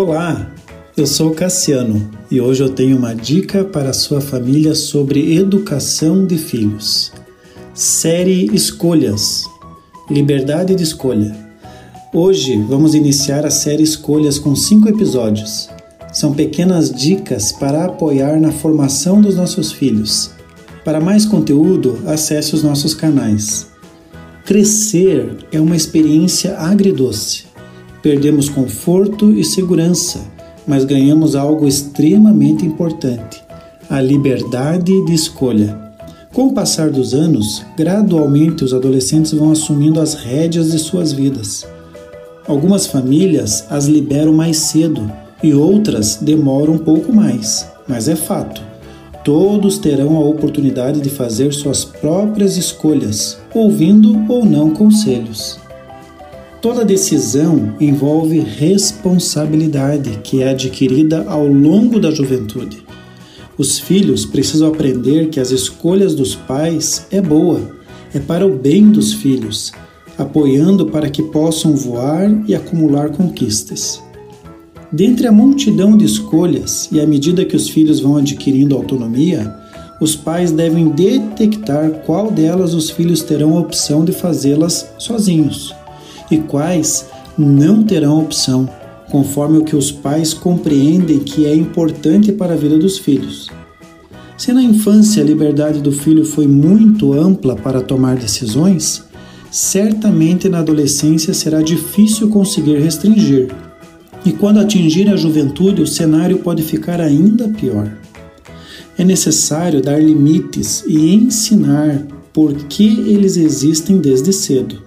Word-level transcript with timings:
Olá, 0.00 0.48
eu 0.96 1.08
sou 1.08 1.32
Cassiano 1.32 2.08
e 2.30 2.40
hoje 2.40 2.62
eu 2.62 2.68
tenho 2.68 2.96
uma 2.96 3.16
dica 3.16 3.64
para 3.64 3.92
sua 3.92 4.20
família 4.20 4.72
sobre 4.72 5.36
educação 5.36 6.24
de 6.24 6.38
filhos. 6.38 7.12
Série 7.74 8.46
Escolhas 8.54 9.44
Liberdade 10.08 10.76
de 10.76 10.84
Escolha. 10.84 11.36
Hoje 12.14 12.56
vamos 12.68 12.94
iniciar 12.94 13.44
a 13.44 13.50
série 13.50 13.82
Escolhas 13.82 14.38
com 14.38 14.54
cinco 14.54 14.88
episódios. 14.88 15.68
São 16.12 16.32
pequenas 16.32 16.92
dicas 16.92 17.50
para 17.50 17.86
apoiar 17.86 18.38
na 18.40 18.52
formação 18.52 19.20
dos 19.20 19.34
nossos 19.34 19.72
filhos. 19.72 20.30
Para 20.84 21.00
mais 21.00 21.26
conteúdo, 21.26 21.98
acesse 22.06 22.54
os 22.54 22.62
nossos 22.62 22.94
canais. 22.94 23.66
Crescer 24.44 25.38
é 25.50 25.60
uma 25.60 25.74
experiência 25.74 26.56
agridoce. 26.56 27.47
Perdemos 28.08 28.48
conforto 28.48 29.34
e 29.34 29.44
segurança, 29.44 30.20
mas 30.66 30.82
ganhamos 30.82 31.36
algo 31.36 31.68
extremamente 31.68 32.64
importante: 32.64 33.44
a 33.90 34.00
liberdade 34.00 35.04
de 35.04 35.12
escolha. 35.12 35.78
Com 36.32 36.46
o 36.46 36.54
passar 36.54 36.88
dos 36.88 37.12
anos, 37.12 37.62
gradualmente 37.76 38.64
os 38.64 38.72
adolescentes 38.72 39.32
vão 39.32 39.52
assumindo 39.52 40.00
as 40.00 40.14
rédeas 40.14 40.70
de 40.70 40.78
suas 40.78 41.12
vidas. 41.12 41.66
Algumas 42.46 42.86
famílias 42.86 43.66
as 43.68 43.84
liberam 43.84 44.32
mais 44.32 44.56
cedo 44.56 45.12
e 45.42 45.52
outras 45.52 46.16
demoram 46.16 46.76
um 46.76 46.78
pouco 46.78 47.12
mais, 47.14 47.68
mas 47.86 48.08
é 48.08 48.16
fato 48.16 48.62
todos 49.22 49.76
terão 49.76 50.16
a 50.16 50.20
oportunidade 50.20 51.02
de 51.02 51.10
fazer 51.10 51.52
suas 51.52 51.84
próprias 51.84 52.56
escolhas, 52.56 53.36
ouvindo 53.52 54.24
ou 54.26 54.42
não 54.42 54.70
conselhos. 54.70 55.60
Toda 56.60 56.84
decisão 56.84 57.76
envolve 57.78 58.40
responsabilidade 58.40 60.18
que 60.24 60.42
é 60.42 60.50
adquirida 60.50 61.24
ao 61.28 61.46
longo 61.46 62.00
da 62.00 62.10
juventude. 62.10 62.82
Os 63.56 63.78
filhos 63.78 64.26
precisam 64.26 64.66
aprender 64.66 65.28
que 65.28 65.38
as 65.38 65.52
escolhas 65.52 66.16
dos 66.16 66.34
pais 66.34 67.06
é 67.12 67.20
boa, 67.20 67.60
é 68.12 68.18
para 68.18 68.44
o 68.44 68.56
bem 68.56 68.90
dos 68.90 69.12
filhos, 69.12 69.70
apoiando 70.16 70.86
para 70.86 71.08
que 71.08 71.22
possam 71.22 71.76
voar 71.76 72.28
e 72.48 72.56
acumular 72.56 73.10
conquistas. 73.10 74.02
Dentre 74.90 75.28
a 75.28 75.32
multidão 75.32 75.96
de 75.96 76.06
escolhas 76.06 76.88
e 76.90 76.98
à 77.00 77.06
medida 77.06 77.44
que 77.44 77.54
os 77.54 77.68
filhos 77.68 78.00
vão 78.00 78.16
adquirindo 78.16 78.74
autonomia, 78.74 79.54
os 80.00 80.16
pais 80.16 80.50
devem 80.50 80.88
detectar 80.88 81.88
qual 82.04 82.32
delas 82.32 82.74
os 82.74 82.90
filhos 82.90 83.22
terão 83.22 83.56
a 83.56 83.60
opção 83.60 84.04
de 84.04 84.10
fazê-las 84.10 84.92
sozinhos 84.98 85.77
e 86.30 86.38
quais 86.38 87.06
não 87.36 87.82
terão 87.82 88.20
opção, 88.20 88.68
conforme 89.10 89.58
o 89.58 89.64
que 89.64 89.76
os 89.76 89.90
pais 89.90 90.34
compreendem 90.34 91.20
que 91.20 91.46
é 91.46 91.54
importante 91.54 92.32
para 92.32 92.54
a 92.54 92.56
vida 92.56 92.78
dos 92.78 92.98
filhos. 92.98 93.48
Se 94.36 94.52
na 94.52 94.62
infância 94.62 95.22
a 95.22 95.26
liberdade 95.26 95.80
do 95.80 95.90
filho 95.90 96.24
foi 96.24 96.46
muito 96.46 97.12
ampla 97.12 97.56
para 97.56 97.80
tomar 97.80 98.16
decisões, 98.16 99.02
certamente 99.50 100.48
na 100.48 100.58
adolescência 100.58 101.32
será 101.32 101.62
difícil 101.62 102.28
conseguir 102.28 102.78
restringir 102.78 103.48
e 104.24 104.32
quando 104.32 104.60
atingir 104.60 105.08
a 105.08 105.16
juventude, 105.16 105.80
o 105.80 105.86
cenário 105.86 106.38
pode 106.38 106.62
ficar 106.62 107.00
ainda 107.00 107.48
pior. 107.48 107.90
É 108.96 109.04
necessário 109.04 109.80
dar 109.80 110.02
limites 110.02 110.84
e 110.86 111.14
ensinar 111.14 112.06
por 112.32 112.52
que 112.54 112.84
eles 112.84 113.36
existem 113.36 113.98
desde 113.98 114.32
cedo. 114.32 114.82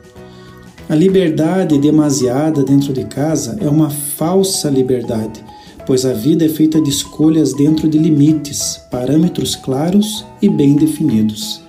A 0.92 0.96
liberdade 0.96 1.78
demasiada 1.78 2.66
dentro 2.66 2.92
de 2.92 3.06
casa 3.06 3.58
é 3.62 3.70
uma 3.70 3.90
falsa 3.90 4.70
liberdade, 4.70 5.42
pois 5.88 6.06
a 6.06 6.12
vida 6.12 6.44
é 6.44 6.50
feita 6.50 6.82
de 6.82 6.90
escolhas 6.90 7.54
dentro 7.54 7.88
de 7.88 7.98
limites, 7.98 8.82
parâmetros 8.92 9.56
claros 9.56 10.26
e 10.42 10.50
bem 10.50 10.76
definidos. 10.76 11.62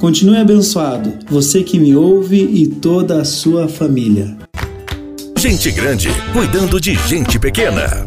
Continue 0.00 0.38
abençoado, 0.38 1.12
você 1.30 1.62
que 1.62 1.78
me 1.78 1.94
ouve 1.94 2.42
e 2.42 2.66
toda 2.66 3.20
a 3.20 3.24
sua 3.24 3.68
família. 3.68 4.36
Gente 5.36 5.70
grande 5.70 6.08
cuidando 6.32 6.80
de 6.80 6.96
gente 7.06 7.38
pequena. 7.38 8.04